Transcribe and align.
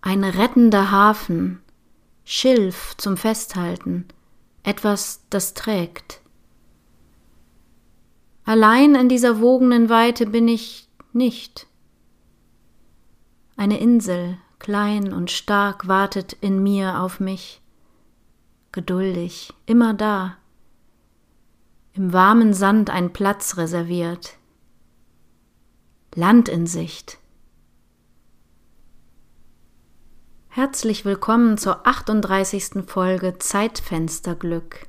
ein 0.00 0.24
rettender 0.24 0.90
Hafen, 0.90 1.60
Schilf 2.24 2.96
zum 2.96 3.16
Festhalten, 3.16 4.06
etwas, 4.62 5.24
das 5.30 5.54
trägt. 5.54 6.20
Allein 8.44 8.94
in 8.94 9.08
dieser 9.08 9.40
wogenden 9.40 9.88
Weite 9.88 10.26
bin 10.26 10.48
ich 10.48 10.88
nicht. 11.12 11.66
Eine 13.56 13.78
Insel, 13.78 14.38
klein 14.58 15.12
und 15.12 15.30
stark, 15.30 15.88
wartet 15.88 16.34
in 16.40 16.62
mir 16.62 17.00
auf 17.00 17.20
mich, 17.20 17.60
geduldig, 18.72 19.52
immer 19.66 19.94
da, 19.94 20.36
im 21.92 22.12
warmen 22.12 22.54
Sand 22.54 22.90
ein 22.90 23.12
Platz 23.12 23.56
reserviert, 23.56 24.38
Land 26.14 26.48
in 26.48 26.66
Sicht. 26.66 27.18
Herzlich 30.58 31.04
willkommen 31.04 31.56
zur 31.56 31.86
38. 31.86 32.82
Folge 32.84 33.38
Zeitfensterglück. 33.38 34.88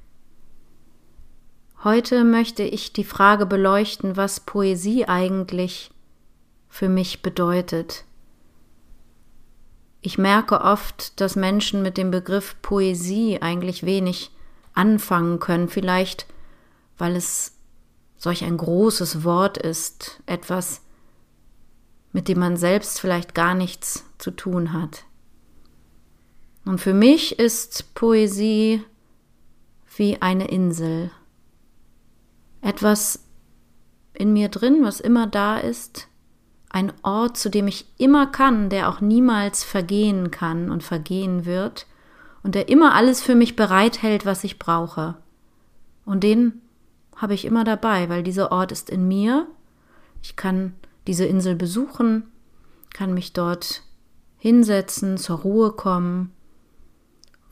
Heute 1.83 2.23
möchte 2.23 2.63
ich 2.63 2.91
die 2.91 3.03
Frage 3.03 3.45
beleuchten, 3.45 4.17
was 4.17 4.39
Poesie 4.39 5.05
eigentlich 5.05 5.91
für 6.69 6.89
mich 6.89 7.21
bedeutet. 7.21 8.03
Ich 10.01 10.17
merke 10.17 10.61
oft, 10.61 11.21
dass 11.21 11.35
Menschen 11.35 11.83
mit 11.83 11.97
dem 11.97 12.09
Begriff 12.09 12.55
Poesie 12.63 13.39
eigentlich 13.39 13.85
wenig 13.85 14.31
anfangen 14.73 15.37
können, 15.39 15.69
vielleicht 15.69 16.25
weil 16.97 17.15
es 17.15 17.59
solch 18.17 18.43
ein 18.43 18.57
großes 18.57 19.23
Wort 19.23 19.59
ist, 19.59 20.19
etwas, 20.25 20.81
mit 22.11 22.27
dem 22.27 22.39
man 22.39 22.57
selbst 22.57 22.99
vielleicht 22.99 23.35
gar 23.35 23.53
nichts 23.53 24.03
zu 24.17 24.31
tun 24.31 24.73
hat. 24.73 25.05
Und 26.69 26.79
für 26.79 26.93
mich 26.93 27.39
ist 27.39 27.95
Poesie 27.95 28.83
wie 29.97 30.21
eine 30.21 30.49
Insel. 30.49 31.09
Etwas 32.61 33.23
in 34.13 34.33
mir 34.33 34.49
drin, 34.49 34.83
was 34.83 34.99
immer 34.99 35.25
da 35.25 35.57
ist, 35.57 36.09
ein 36.69 36.93
Ort, 37.01 37.37
zu 37.37 37.49
dem 37.49 37.67
ich 37.67 37.87
immer 37.97 38.27
kann, 38.27 38.69
der 38.69 38.87
auch 38.87 39.01
niemals 39.01 39.63
vergehen 39.63 40.29
kann 40.29 40.69
und 40.69 40.83
vergehen 40.83 41.47
wird 41.47 41.87
und 42.43 42.53
der 42.53 42.69
immer 42.69 42.93
alles 42.93 43.19
für 43.19 43.33
mich 43.33 43.55
bereithält, 43.55 44.27
was 44.27 44.43
ich 44.43 44.59
brauche. 44.59 45.17
Und 46.05 46.23
den 46.23 46.61
habe 47.15 47.33
ich 47.33 47.45
immer 47.45 47.63
dabei, 47.63 48.09
weil 48.09 48.21
dieser 48.21 48.51
Ort 48.51 48.71
ist 48.71 48.91
in 48.91 49.07
mir. 49.07 49.47
Ich 50.21 50.35
kann 50.35 50.75
diese 51.07 51.25
Insel 51.25 51.55
besuchen, 51.55 52.29
kann 52.93 53.15
mich 53.15 53.33
dort 53.33 53.81
hinsetzen, 54.37 55.17
zur 55.17 55.39
Ruhe 55.39 55.71
kommen, 55.71 56.31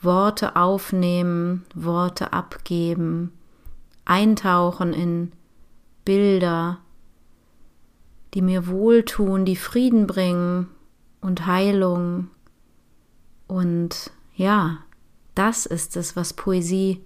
Worte 0.07 0.55
aufnehmen, 0.55 1.65
Worte 1.75 2.33
abgeben, 2.33 3.31
eintauchen 4.05 4.93
in 4.93 5.33
Bilder, 6.05 6.79
die 8.33 8.41
mir 8.41 8.67
wohltun, 8.67 9.43
die 9.43 9.57
Frieden 9.57 10.07
bringen 10.07 10.69
und 11.19 11.45
Heilung. 11.45 12.29
Und 13.47 14.11
ja, 14.33 14.79
das 15.35 15.65
ist 15.65 15.97
es, 15.97 16.15
was 16.15 16.33
Poesie 16.33 17.03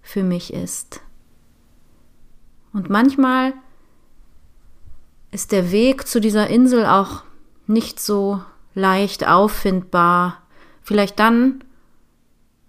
für 0.00 0.22
mich 0.22 0.54
ist. 0.54 1.00
Und 2.72 2.88
manchmal 2.88 3.52
ist 5.32 5.50
der 5.50 5.72
Weg 5.72 6.06
zu 6.06 6.20
dieser 6.20 6.46
Insel 6.46 6.86
auch 6.86 7.24
nicht 7.66 7.98
so 7.98 8.40
leicht 8.74 9.26
auffindbar. 9.26 10.42
Vielleicht 10.82 11.18
dann, 11.18 11.64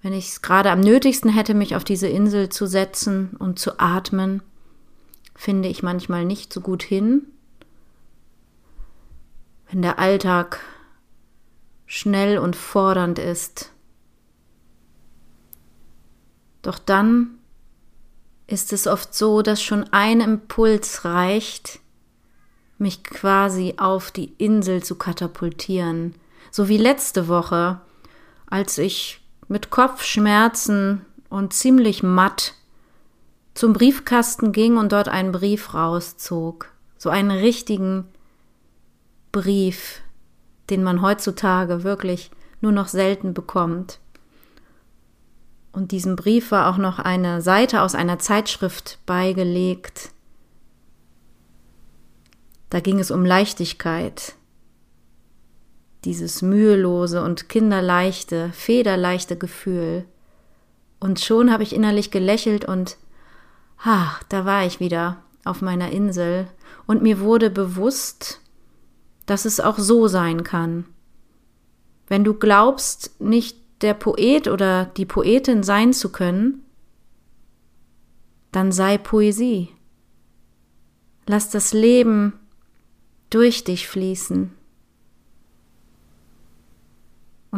wenn 0.02 0.14
ich 0.14 0.30
es 0.30 0.42
gerade 0.42 0.72
am 0.72 0.80
nötigsten 0.80 1.30
hätte, 1.30 1.54
mich 1.54 1.76
auf 1.76 1.84
diese 1.84 2.08
Insel 2.08 2.50
zu 2.50 2.68
setzen 2.68 3.36
und 3.38 3.60
zu 3.60 3.80
atmen, 3.80 4.42
finde 5.36 5.70
ich 5.70 5.84
manchmal 5.84 6.26
nicht 6.26 6.54
so 6.54 6.62
gut 6.62 6.84
hin. 6.84 7.24
Wenn 9.70 9.82
der 9.82 10.00
Alltag 10.00 10.60
schnell 11.86 12.38
und 12.38 12.56
fordernd 12.56 13.20
ist. 13.20 13.72
Doch 16.62 16.78
dann 16.78 17.40
ist 18.48 18.74
es 18.74 18.88
oft 18.88 19.14
so, 19.14 19.42
dass 19.42 19.62
schon 19.62 19.86
ein 19.92 20.22
Impuls 20.22 21.04
reicht, 21.04 21.80
mich 22.78 23.04
quasi 23.04 23.76
auf 23.78 24.12
die 24.12 24.34
Insel 24.38 24.84
zu 24.84 24.96
katapultieren. 24.96 26.16
So 26.52 26.68
wie 26.68 26.78
letzte 26.78 27.28
Woche, 27.28 27.82
als 28.48 28.78
ich 28.78 29.20
mit 29.50 29.70
Kopfschmerzen 29.70 31.06
und 31.30 31.54
ziemlich 31.54 32.02
matt 32.02 32.54
zum 33.54 33.74
Briefkasten 33.74 34.54
ging 34.54 34.78
und 34.78 34.94
dort 34.94 35.10
einen 35.10 35.34
Brief 35.34 35.74
rauszog. 35.74 36.72
So 36.98 37.10
einen 37.10 37.32
richtigen 37.32 38.06
Brief, 39.34 40.00
den 40.70 40.84
man 40.84 41.02
heutzutage 41.02 41.84
wirklich 41.84 42.32
nur 42.62 42.72
noch 42.72 42.88
selten 42.88 43.34
bekommt. 43.34 44.00
Und 45.74 45.92
diesem 45.92 46.16
Brief 46.16 46.52
war 46.52 46.70
auch 46.70 46.78
noch 46.78 47.00
eine 47.00 47.42
Seite 47.42 47.82
aus 47.82 47.96
einer 47.96 48.20
Zeitschrift 48.20 49.00
beigelegt, 49.06 50.12
da 52.70 52.80
ging 52.80 53.00
es 53.00 53.10
um 53.10 53.26
Leichtigkeit. 53.26 54.36
Dieses 56.06 56.42
mühelose 56.42 57.24
und 57.24 57.50
kinderleichte, 57.50 58.52
federleichte 58.54 59.38
Gefühl. 59.38 60.06
Und 61.00 61.20
schon 61.20 61.52
habe 61.52 61.64
ich 61.64 61.74
innerlich 61.74 62.12
gelächelt 62.12 62.66
und, 62.66 62.98
ach, 63.78 64.24
da 64.30 64.46
war 64.46 64.66
ich 64.66 64.80
wieder 64.80 65.18
auf 65.44 65.62
meiner 65.62 65.92
Insel 65.92 66.48
und 66.88 67.02
mir 67.02 67.20
wurde 67.20 67.50
bewusst, 67.50 68.42
dass 69.26 69.46
es 69.46 69.60
auch 69.60 69.78
so 69.78 70.08
sein 70.08 70.44
kann. 70.44 70.86
Wenn 72.08 72.24
du 72.24 72.34
glaubst, 72.34 73.20
nicht 73.22 73.58
der 73.82 73.94
Poet 73.94 74.48
oder 74.48 74.86
die 74.86 75.06
Poetin 75.06 75.64
sein 75.64 75.94
zu 75.94 76.12
können, 76.12 76.66
dann 78.52 78.72
sei 78.72 78.98
Poesie. 78.98 79.70
Lass 81.28 81.50
das 81.52 81.74
Leben 81.74 82.34
durch 83.30 83.64
dich 83.64 83.88
fließen. 83.88 84.52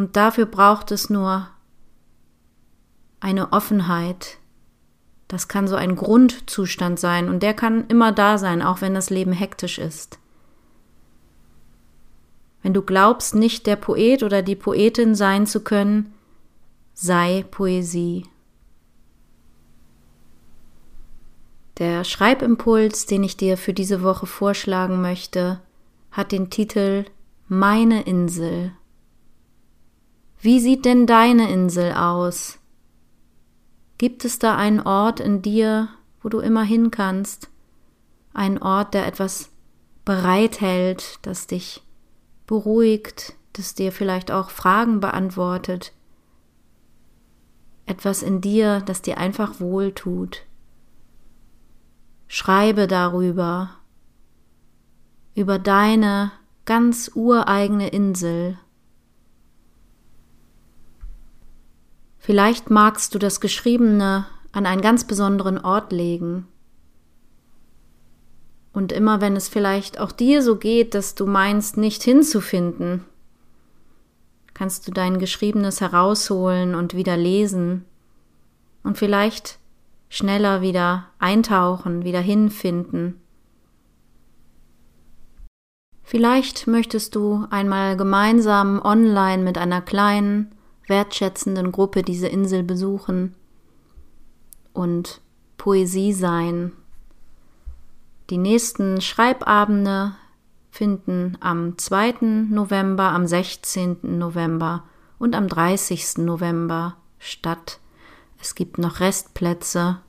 Und 0.02 0.16
dafür 0.16 0.48
braucht 0.48 0.90
es 0.90 1.12
nur 1.12 1.48
eine 3.20 3.54
Offenheit. 3.54 4.40
Das 5.28 5.48
kann 5.48 5.68
so 5.68 5.76
ein 5.76 5.96
Grundzustand 5.96 7.00
sein 7.00 7.30
und 7.30 7.44
der 7.44 7.54
kann 7.54 7.86
immer 7.86 8.12
da 8.12 8.40
sein, 8.40 8.64
auch 8.64 8.82
wenn 8.82 8.96
das 8.96 9.12
Leben 9.12 9.32
hektisch 9.32 9.78
ist. 9.78 10.18
Wenn 12.64 12.74
du 12.74 12.82
glaubst, 12.82 13.36
nicht 13.36 13.68
der 13.68 13.76
Poet 13.76 14.24
oder 14.24 14.42
die 14.42 14.56
Poetin 14.56 15.14
sein 15.14 15.46
zu 15.46 15.64
können, 15.64 16.12
sei 16.96 17.46
Poesie. 17.52 18.26
Der 21.78 22.04
Schreibimpuls, 22.04 23.06
den 23.06 23.24
ich 23.24 23.38
dir 23.38 23.56
für 23.56 23.74
diese 23.74 24.02
Woche 24.02 24.26
vorschlagen 24.26 25.00
möchte, 25.00 25.62
hat 26.10 26.32
den 26.32 26.50
Titel 26.50 27.06
Meine 27.48 28.02
Insel. 28.02 28.72
Wie 30.44 30.60
sieht 30.60 30.86
denn 30.86 31.06
deine 31.06 31.52
Insel 31.52 31.94
aus? 31.94 32.58
Gibt 34.00 34.26
es 34.26 34.40
da 34.40 34.58
einen 34.58 34.80
Ort 34.80 35.20
in 35.20 35.44
dir, 35.44 35.90
wo 36.20 36.30
du 36.30 36.40
immer 36.40 36.64
hin 36.64 36.90
kannst? 36.90 37.52
Ein 38.34 38.60
Ort, 38.60 38.96
der 38.96 39.06
etwas 39.06 39.52
bereithält, 40.04 41.20
das 41.22 41.46
dich 41.46 41.84
beruhigt, 42.48 43.36
das 43.54 43.76
dir 43.76 43.92
vielleicht 43.92 44.32
auch 44.32 44.50
Fragen 44.50 45.00
beantwortet? 45.00 45.94
Etwas 47.86 48.24
in 48.24 48.42
dir, 48.42 48.82
das 48.82 49.04
dir 49.04 49.20
einfach 49.20 49.60
wohltut. 49.60 50.42
Schreibe 52.28 52.88
darüber, 52.88 53.76
über 55.36 55.60
deine 55.60 56.32
ganz 56.66 57.12
ureigene 57.14 57.90
Insel. 57.90 58.58
Vielleicht 62.22 62.70
magst 62.70 63.16
du 63.16 63.20
das 63.20 63.42
Geschriebene 63.42 64.28
an 64.52 64.68
einen 64.68 64.82
ganz 64.82 65.06
besonderen 65.06 65.58
Ort 65.58 65.92
legen. 65.92 66.48
Und 68.74 68.92
immer 68.92 69.22
wenn 69.22 69.36
es 69.36 69.50
vielleicht 69.50 70.00
auch 70.00 70.12
dir 70.12 70.44
so 70.44 70.56
geht, 70.56 70.94
dass 70.94 71.16
du 71.16 71.26
meinst, 71.26 71.78
nicht 71.78 72.04
hinzufinden, 72.04 73.04
kannst 74.54 74.88
du 74.88 74.92
dein 74.92 75.18
Geschriebenes 75.18 75.82
herausholen 75.82 76.76
und 76.76 76.94
wieder 76.96 77.18
lesen 77.18 77.86
und 78.84 79.00
vielleicht 79.00 79.58
schneller 80.08 80.62
wieder 80.62 81.08
eintauchen, 81.18 82.04
wieder 82.04 82.22
hinfinden. 82.22 83.20
Vielleicht 86.04 86.68
möchtest 86.68 87.16
du 87.16 87.48
einmal 87.50 87.98
gemeinsam 87.98 88.80
online 88.80 89.42
mit 89.42 89.58
einer 89.58 89.82
kleinen, 89.82 90.52
wertschätzenden 90.88 91.72
Gruppe 91.72 92.04
diese 92.04 92.28
Insel 92.28 92.64
besuchen 92.64 93.36
und 94.74 95.22
Poesie 95.58 96.14
sein. 96.14 96.72
Die 98.30 98.38
nächsten 98.38 99.02
Schreibabende 99.02 100.16
finden 100.72 101.38
am 101.42 101.78
2. 101.78 102.48
November, 102.50 103.10
am 103.10 103.28
16. 103.28 104.18
November 104.18 104.86
und 105.20 105.36
am 105.36 105.48
30. 105.48 106.20
November 106.20 106.96
statt. 107.20 107.80
Es 108.40 108.56
gibt 108.56 108.78
noch 108.78 109.02
Restplätze. 109.02 110.00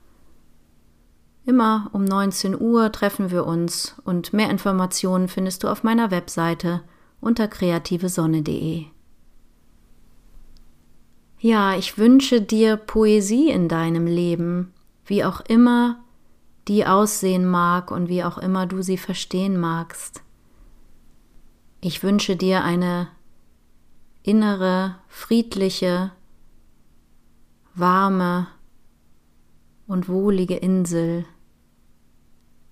Immer 1.45 1.89
um 1.91 2.05
19 2.05 2.59
Uhr 2.59 2.91
treffen 2.91 3.29
wir 3.29 3.45
uns 3.45 3.95
und 4.05 4.31
mehr 4.31 4.49
Informationen 4.49 5.27
findest 5.27 5.63
du 5.63 5.67
auf 5.67 5.83
meiner 5.83 6.09
Webseite 6.09 6.81
unter 7.19 7.47
kreativesonne.de. 7.49 8.92
Ja, 11.43 11.75
ich 11.75 11.97
wünsche 11.97 12.41
dir 12.41 12.77
Poesie 12.77 13.49
in 13.49 13.67
deinem 13.67 14.07
Leben, 14.07 14.73
wie 15.05 15.25
auch 15.25 15.41
immer 15.41 16.01
die 16.69 16.85
aussehen 16.85 17.45
mag 17.45 17.91
und 17.91 18.07
wie 18.07 18.23
auch 18.23 18.37
immer 18.37 18.65
du 18.65 18.81
sie 18.81 18.97
verstehen 18.97 19.59
magst. 19.59 20.23
Ich 21.81 22.01
wünsche 22.01 22.37
dir 22.37 22.63
eine 22.63 23.09
innere, 24.21 24.95
friedliche, 25.09 26.13
warme 27.75 28.47
und 29.85 30.07
wohlige 30.07 30.55
Insel, 30.55 31.25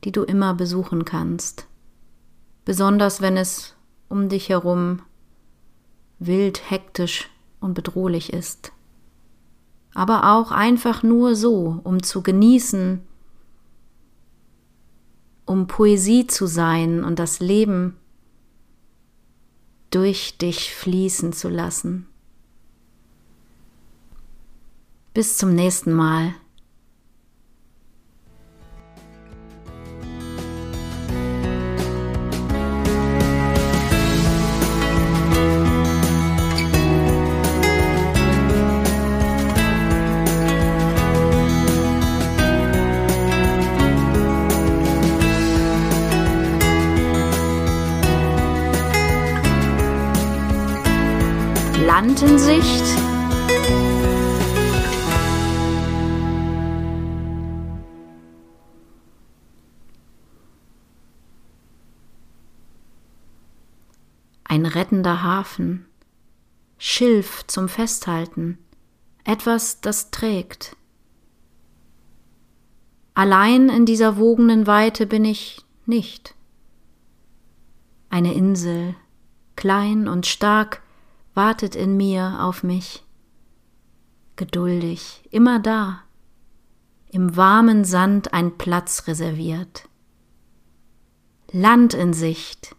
die 0.05 0.13
du 0.13 0.23
immer 0.23 0.53
besuchen 0.53 1.03
kannst, 1.03 1.67
besonders 2.63 3.19
wenn 3.19 3.35
es 3.35 3.75
um 4.07 4.29
dich 4.29 4.47
herum 4.47 5.01
wild, 6.19 6.71
hektisch 6.71 7.30
und 7.61 7.73
bedrohlich 7.73 8.33
ist, 8.33 8.73
aber 9.93 10.33
auch 10.33 10.51
einfach 10.51 11.03
nur 11.03 11.35
so, 11.35 11.79
um 11.83 12.03
zu 12.03 12.21
genießen, 12.21 13.01
um 15.45 15.67
Poesie 15.67 16.27
zu 16.27 16.47
sein 16.47 17.03
und 17.03 17.19
das 17.19 17.39
Leben 17.39 17.95
durch 19.91 20.37
dich 20.37 20.73
fließen 20.73 21.33
zu 21.33 21.49
lassen. 21.49 22.07
Bis 25.13 25.37
zum 25.37 25.53
nächsten 25.53 25.91
Mal. 25.91 26.33
In 52.21 52.37
Sicht 52.37 52.83
ein 64.43 64.67
rettender 64.67 65.23
Hafen, 65.23 65.87
Schilf 66.77 67.47
zum 67.47 67.67
Festhalten, 67.67 68.59
etwas, 69.23 69.81
das 69.81 70.11
trägt. 70.11 70.75
Allein 73.15 73.69
in 73.69 73.87
dieser 73.87 74.17
wogenden 74.17 74.67
Weite 74.67 75.07
bin 75.07 75.25
ich 75.25 75.65
nicht. 75.87 76.35
Eine 78.11 78.35
Insel, 78.35 78.95
klein 79.55 80.07
und 80.07 80.27
stark, 80.27 80.80
wartet 81.33 81.75
in 81.75 81.97
mir 81.97 82.37
auf 82.41 82.63
mich. 82.63 83.03
Geduldig, 84.35 85.27
immer 85.31 85.59
da, 85.59 86.03
im 87.09 87.35
warmen 87.35 87.83
Sand 87.83 88.33
ein 88.33 88.57
Platz 88.57 89.07
reserviert. 89.07 89.87
Land 91.51 91.93
in 91.93 92.13
Sicht, 92.13 92.75